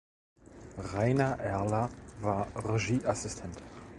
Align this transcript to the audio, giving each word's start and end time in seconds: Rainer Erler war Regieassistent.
Rainer 0.95 1.37
Erler 1.37 1.91
war 2.21 2.47
Regieassistent. 2.55 3.61